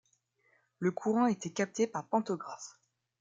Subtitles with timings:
[0.79, 2.75] Le courant était capté par pantographe.